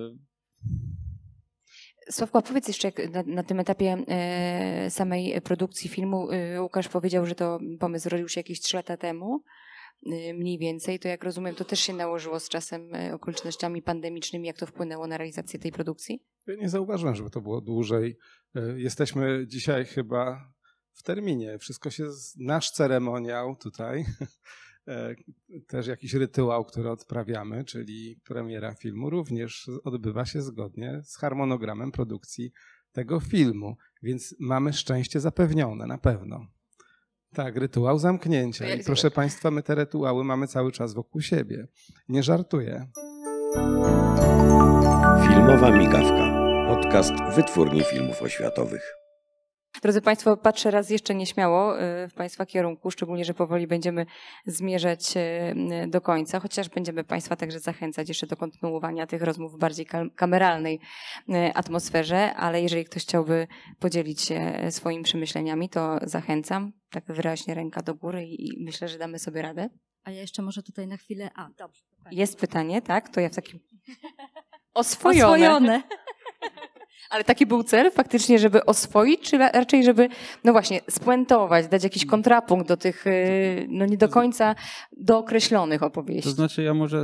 [2.11, 7.27] Sławko, powiedz jeszcze, jak na, na tym etapie e, samej produkcji filmu e, Łukasz powiedział,
[7.27, 9.43] że to pomysł zrodził się jakieś trzy lata temu,
[10.07, 10.99] e, mniej więcej.
[10.99, 14.47] To jak rozumiem, to też się nałożyło z czasem e, okolicznościami pandemicznymi.
[14.47, 16.23] Jak to wpłynęło na realizację tej produkcji?
[16.47, 18.19] Ja nie zauważyłem, żeby to było dłużej.
[18.55, 20.53] E, Jesteśmy dzisiaj chyba
[20.99, 21.59] w terminie.
[21.59, 24.05] Wszystko się, nasz ceremoniał tutaj,
[24.89, 25.15] e,
[25.67, 32.53] też jakiś rytuał, który odprawiamy, czyli premiera filmu, również odbywa się zgodnie z harmonogramem produkcji
[32.93, 33.77] tego filmu.
[34.03, 36.47] Więc mamy szczęście zapewnione, na pewno.
[37.35, 38.75] Tak, rytuał zamknięcia.
[38.75, 41.69] I proszę Państwa, my te rytuały mamy cały czas wokół siebie.
[42.09, 42.91] Nie żartuję.
[45.29, 46.39] Filmowa Migawka.
[46.69, 49.08] Podcast Wytwórni Filmów Oświatowych.
[49.83, 54.07] Drodzy Państwo, patrzę raz jeszcze nieśmiało e, w Państwa kierunku, szczególnie, że powoli będziemy
[54.47, 55.55] zmierzać e,
[55.89, 60.11] do końca, chociaż będziemy Państwa także zachęcać jeszcze do kontynuowania tych rozmów w bardziej kam-
[60.11, 60.81] kameralnej
[61.55, 63.47] atmosferze, ale jeżeli ktoś chciałby
[63.79, 69.19] podzielić się swoimi przemyśleniami, to zachęcam, tak wyraźnie ręka do góry i myślę, że damy
[69.19, 69.69] sobie radę.
[70.05, 71.31] A ja jeszcze może tutaj na chwilę.
[71.35, 71.83] A, dobrze.
[72.11, 73.09] Jest pytanie, tak?
[73.09, 73.61] To ja w takim...
[74.75, 75.35] Oswojone.
[75.35, 75.83] Oswojone.
[77.11, 80.09] Ale taki był cel faktycznie, żeby oswoić, czy ra- raczej, żeby,
[80.45, 84.55] no właśnie, spuentować, dać jakiś kontrapunkt do tych, y, no nie do końca
[84.97, 86.23] dookreślonych opowieści.
[86.23, 86.99] To znaczy, ja może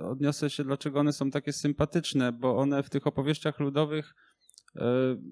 [0.00, 4.14] y, odniosę się, dlaczego one są takie sympatyczne, bo one w tych opowieściach ludowych
[4.76, 4.80] y,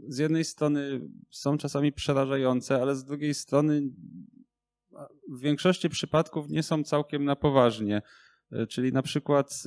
[0.08, 1.00] z jednej strony
[1.30, 3.82] są czasami przerażające, ale z drugiej strony
[5.30, 8.02] w większości przypadków nie są całkiem na poważnie.
[8.68, 9.62] Czyli na przykład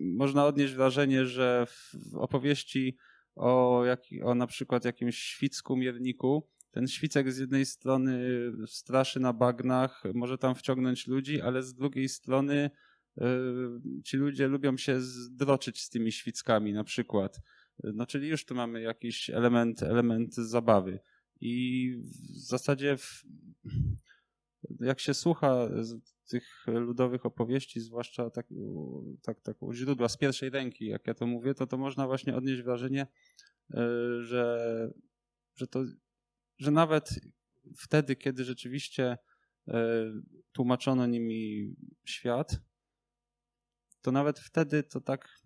[0.00, 2.96] można odnieść wrażenie, że w opowieści
[3.36, 8.28] o, jak, o na przykład jakimś świcku mierniku, ten świcek z jednej strony
[8.66, 12.70] straszy na bagnach, może tam wciągnąć ludzi, ale z drugiej strony
[13.18, 13.22] y,
[14.04, 17.40] ci ludzie lubią się zdroczyć z tymi świckami na przykład.
[17.82, 20.98] No czyli już tu mamy jakiś element, element zabawy.
[21.40, 21.96] I
[22.34, 23.24] w zasadzie w,
[24.80, 25.68] jak się słucha
[26.24, 28.46] tych ludowych opowieści, zwłaszcza tak,
[29.22, 32.36] tak, tak u źródła z pierwszej ręki, jak ja to mówię, to to można właśnie
[32.36, 33.06] odnieść wrażenie,
[33.70, 33.76] y,
[34.22, 34.90] że,
[35.54, 35.84] że to
[36.58, 37.20] że nawet
[37.76, 39.18] wtedy, kiedy rzeczywiście
[39.68, 40.12] e,
[40.52, 42.60] tłumaczono nimi świat,
[44.02, 45.38] to nawet wtedy to tak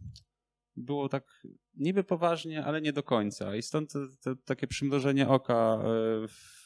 [0.76, 1.42] było tak
[1.74, 3.56] niby poważnie, ale nie do końca.
[3.56, 6.57] I stąd te, te, takie przymrożenie oka e, w,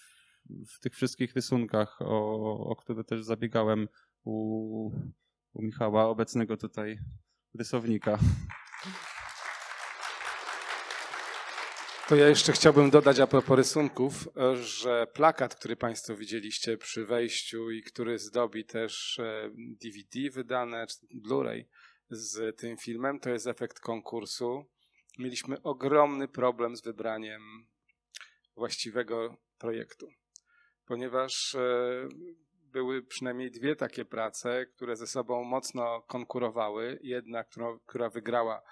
[0.51, 3.89] w tych wszystkich rysunkach, o, o które też zabiegałem
[4.25, 4.91] u,
[5.53, 6.99] u Michała, obecnego tutaj
[7.55, 8.19] rysownika.
[12.09, 17.07] To ja jeszcze chciałbym dodać a propos rysunków, e, że plakat, który Państwo widzieliście przy
[17.07, 20.97] wejściu i który zdobi też e, DVD wydane, czy
[21.29, 21.65] Blu-ray
[22.11, 24.65] z tym filmem, to jest efekt konkursu.
[25.19, 27.67] Mieliśmy ogromny problem z wybraniem
[28.57, 30.09] właściwego projektu,
[30.87, 32.09] ponieważ e,
[32.73, 36.99] były przynajmniej dwie takie prace, które ze sobą mocno konkurowały.
[37.03, 37.45] Jedna,
[37.87, 38.63] która wygrała,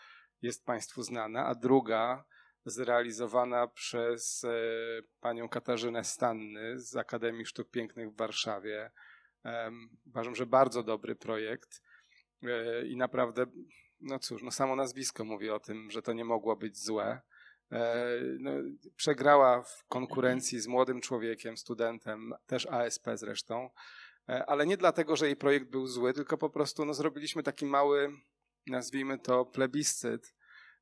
[0.43, 2.25] jest Państwu znana, a druga
[2.65, 4.51] zrealizowana przez e,
[5.21, 8.91] panią Katarzynę Stanny z Akademii Sztuk Pięknych w Warszawie.
[10.07, 11.83] Uważam, że bardzo dobry projekt
[12.43, 13.47] E, i naprawdę,
[14.01, 17.21] no cóż, no samo nazwisko mówi o tym, że to nie mogło być złe.
[17.73, 18.07] E,
[18.39, 18.51] No,
[18.97, 23.71] przegrała w konkurencji z młodym człowiekiem, studentem, też ASP zresztą,
[24.31, 27.67] E, ale nie dlatego, że jej projekt był zły, tylko po prostu no, zrobiliśmy taki
[27.67, 28.13] mały,
[28.67, 30.35] nazwijmy to plebiscyt,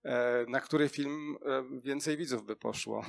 [0.05, 1.37] e, na który film
[1.85, 3.05] więcej widzów by poszło.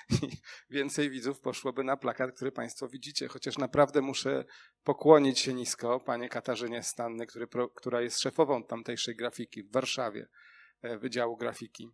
[0.70, 3.28] Więcej widzów poszłoby na plakat, który Państwo widzicie.
[3.28, 4.44] Chociaż naprawdę muszę
[4.84, 10.28] pokłonić się nisko panie Katarzynie Stanny, który, która jest szefową tamtejszej grafiki w Warszawie,
[11.00, 11.90] Wydziału Grafiki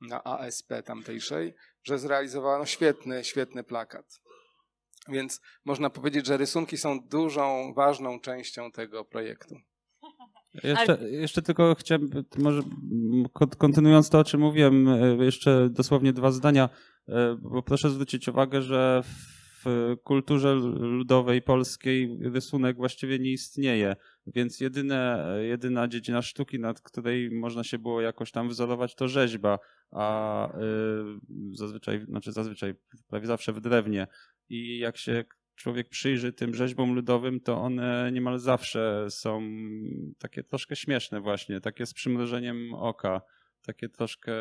[0.00, 4.20] na ASP tamtejszej, że zrealizowano świetny, świetny plakat.
[5.08, 9.54] Więc można powiedzieć, że rysunki są dużą, ważną częścią tego projektu.
[10.64, 12.62] Jeszcze, jeszcze tylko chciałem, może
[13.58, 16.68] kontynuując to, o czym mówiłem, e, jeszcze dosłownie dwa zdania,
[17.08, 19.37] e, bo proszę zwrócić uwagę, że w
[20.04, 27.64] kulturze ludowej polskiej rysunek właściwie nie istnieje, więc jedyne, jedyna dziedzina sztuki, nad której można
[27.64, 29.58] się było jakoś tam wzorować, to rzeźba,
[29.90, 32.74] a y, zazwyczaj, znaczy zazwyczaj,
[33.06, 34.06] prawie zawsze w drewnie.
[34.48, 39.42] I jak się człowiek przyjrzy tym rzeźbom ludowym, to one niemal zawsze są
[40.18, 43.20] takie troszkę śmieszne właśnie, takie z przymrużeniem oka,
[43.62, 44.32] takie troszkę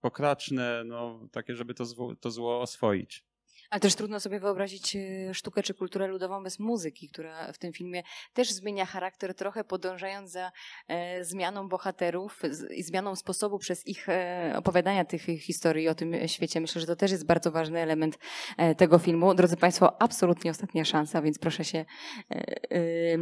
[0.00, 3.24] pokraczne, no takie, żeby to zło, to zło oswoić.
[3.70, 7.72] Ale też trudno sobie wyobrazić e, sztukę czy kulturę ludową bez muzyki, która w tym
[7.72, 10.52] filmie też zmienia charakter trochę podążając za
[10.88, 12.42] e, zmianą bohaterów
[12.76, 16.60] i zmianą sposobu przez ich e, opowiadania tych historii o tym świecie.
[16.60, 18.18] Myślę, że to też jest bardzo ważny element
[18.76, 19.34] tego filmu.
[19.34, 21.84] Drodzy Państwo, absolutnie ostatnia szansa, więc proszę się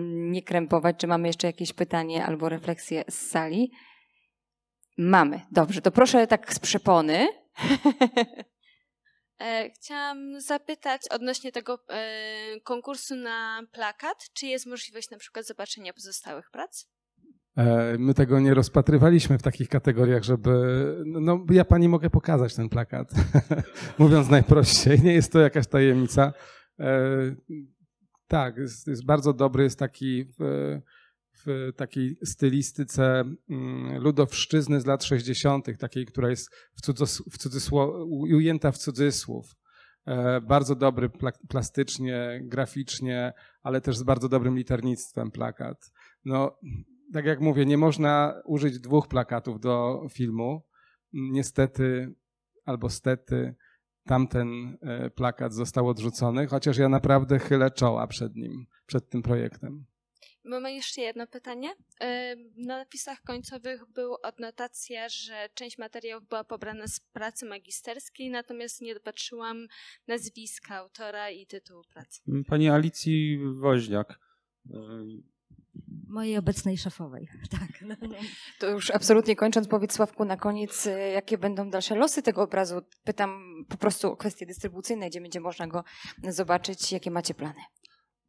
[0.05, 0.97] nie krępować.
[0.99, 3.73] Czy mamy jeszcze jakieś pytanie albo refleksje z sali?
[4.99, 5.41] Mamy.
[5.51, 7.29] Dobrze, to proszę tak z przepony.
[9.43, 15.93] E, chciałam zapytać odnośnie tego e, konkursu na plakat, czy jest możliwość na przykład zobaczenia
[15.93, 16.89] pozostałych prac?
[17.57, 20.51] E, my tego nie rozpatrywaliśmy w takich kategoriach, żeby.
[21.07, 23.11] No, ja pani mogę pokazać ten plakat,
[23.99, 25.01] mówiąc najprościej.
[25.01, 26.33] Nie jest to jakaś tajemnica.
[28.29, 30.79] Tak, jest, jest bardzo dobry, jest taki w
[31.77, 38.73] takiej stylistyce mm, ludowszczyzny z lat 60., takiej, która jest w, cudzos, w cudzysło, ujęta
[38.73, 39.57] w cudzysłów.
[40.07, 41.11] E, bardzo dobry
[41.49, 45.93] plastycznie, graficznie, ale też z bardzo dobrym liternictwem plakat.
[46.25, 46.59] No,
[47.13, 50.63] tak jak mówię, nie można użyć dwóch plakatów do filmu.
[51.13, 52.15] Niestety
[52.65, 53.55] albo stety
[54.05, 59.85] tamten e, plakat został odrzucony, chociaż ja naprawdę chylę czoła przed nim, przed tym projektem.
[60.45, 61.71] Mamy jeszcze jedno pytanie.
[62.57, 68.95] Na napisach końcowych była odnotacja, że część materiałów była pobrana z pracy magisterskiej, natomiast nie
[68.95, 69.67] dopatrzyłam
[70.07, 72.21] nazwiska autora i tytułu pracy.
[72.47, 74.19] Pani Alicji Woźniak.
[76.09, 77.29] Mojej obecnej szefowej,
[77.61, 77.83] tak.
[77.83, 78.17] No, no.
[78.59, 82.83] To już absolutnie kończąc, powiedz Sławku na koniec, y, jakie będą dalsze losy tego obrazu?
[83.05, 85.85] Pytam po prostu o kwestie dystrybucyjne, gdzie będzie można go
[86.29, 87.61] zobaczyć, jakie macie plany?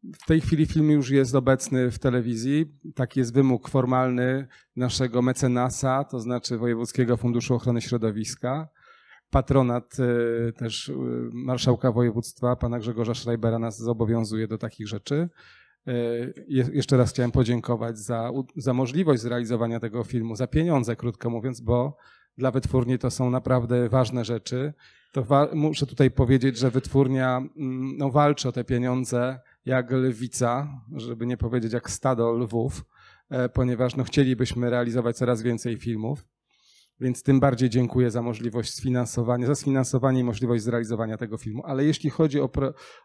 [0.03, 2.65] W tej chwili film już jest obecny w telewizji.
[2.95, 8.69] Taki jest wymóg formalny naszego mecenasa, to znaczy Wojewódzkiego Funduszu Ochrony Środowiska.
[9.29, 10.95] Patronat y, też y,
[11.33, 15.29] marszałka województwa, pana Grzegorza Schreibera nas zobowiązuje do takich rzeczy.
[15.87, 21.61] Y, jeszcze raz chciałem podziękować za, za możliwość zrealizowania tego filmu, za pieniądze, krótko mówiąc,
[21.61, 21.97] bo
[22.37, 24.73] dla wytwórni to są naprawdę ważne rzeczy.
[25.11, 31.25] To muszę tutaj powiedzieć, że wytwórnia mm, no, walczy o te pieniądze jak lwica, żeby
[31.25, 32.85] nie powiedzieć jak stado lwów,
[33.29, 36.25] e, ponieważ no, chcielibyśmy realizować coraz więcej filmów.
[36.99, 41.63] Więc tym bardziej dziękuję za możliwość sfinansowania, za sfinansowanie i możliwość zrealizowania tego filmu.
[41.65, 42.49] Ale jeśli chodzi o,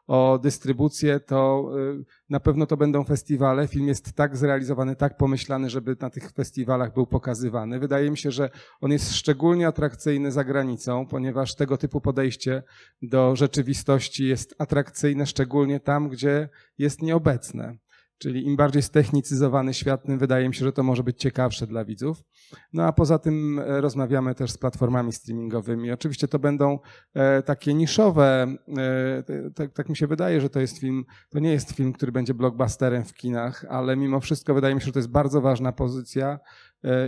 [0.07, 1.70] o dystrybucję, to
[2.01, 3.68] y, na pewno to będą festiwale.
[3.68, 7.79] Film jest tak zrealizowany, tak pomyślany, żeby na tych festiwalach był pokazywany.
[7.79, 12.62] Wydaje mi się, że on jest szczególnie atrakcyjny za granicą, ponieważ tego typu podejście
[13.03, 16.48] do rzeczywistości jest atrakcyjne szczególnie tam, gdzie
[16.79, 17.79] jest nieobecne.
[18.18, 21.85] Czyli im bardziej stechnicyzowany świat, tym wydaje mi się, że to może być ciekawsze dla
[21.85, 22.22] widzów.
[22.72, 25.92] No a poza tym e, rozmawiamy też z platformami streamingowymi.
[25.92, 26.78] Oczywiście to będą
[27.14, 28.46] e, takie niszowe,
[29.54, 32.35] tak, tak mi się wydaje, że to jest film, to nie jest film, który będzie
[32.35, 36.38] blockbusterem w kinach, ale mimo wszystko wydaje mi się, że to jest bardzo ważna pozycja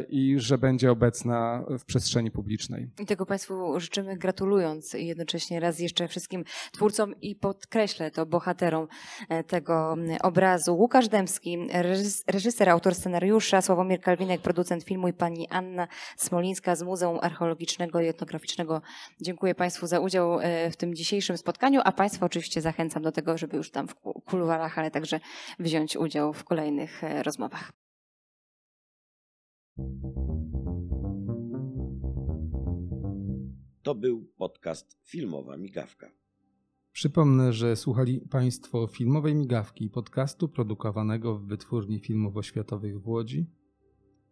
[0.09, 2.91] i że będzie obecna w przestrzeni publicznej.
[3.01, 8.87] I tego Państwu życzymy gratulując jednocześnie raz jeszcze wszystkim twórcom i podkreślę to bohaterom
[9.29, 10.77] e, tego obrazu.
[10.77, 11.59] Łukasz Dębski,
[12.27, 18.07] reżyser, autor scenariusza, Sławomir Kalwinek, producent filmu i pani Anna Smolińska z Muzeum Archeologicznego i
[18.07, 18.83] Etnograficznego.
[19.21, 23.39] Dziękuję Państwu za udział e, w tym dzisiejszym spotkaniu, a Państwa oczywiście zachęcam do tego,
[23.39, 25.21] żeby już tam w kuluarach, ale także
[25.59, 27.73] wziąć udział w kolejnych rozmowach.
[33.83, 36.11] To był podcast Filmowa Migawka.
[36.93, 43.47] Przypomnę, że słuchali Państwo filmowej migawki podcastu produkowanego w Wytwórni Filmów Oświatowych w Łodzi,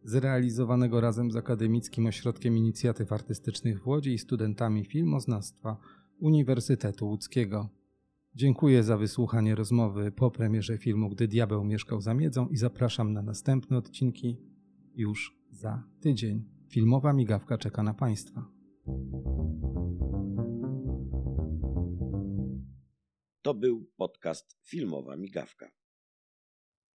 [0.05, 5.77] zrealizowanego razem z Akademickim Ośrodkiem Inicjatyw Artystycznych w Łodzi i studentami filmoznawstwa
[6.21, 7.69] Uniwersytetu Łódzkiego.
[8.35, 13.23] Dziękuję za wysłuchanie rozmowy po premierze filmu Gdy Diabeł mieszkał za miedzą i zapraszam na
[13.23, 14.37] następne odcinki
[14.95, 16.45] już za tydzień.
[16.69, 18.51] Filmowa migawka czeka na Państwa.
[23.43, 25.78] To był podcast Filmowa Migawka.